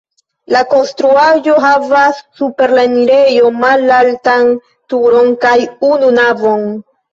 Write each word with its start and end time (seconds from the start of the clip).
La 0.53 0.61
konstruaĵo 0.69 1.53
havas 1.65 2.21
super 2.39 2.73
la 2.79 2.87
enirejo 2.89 3.53
malaltan 3.67 4.51
turon 4.95 5.33
kaj 5.47 5.55
unu 5.93 6.13
navon. 6.19 6.69